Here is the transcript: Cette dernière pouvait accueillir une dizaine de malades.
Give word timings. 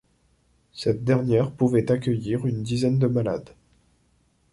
Cette 0.73 1.03
dernière 1.03 1.51
pouvait 1.51 1.91
accueillir 1.91 2.47
une 2.47 2.63
dizaine 2.63 2.97
de 2.97 3.05
malades. 3.05 3.53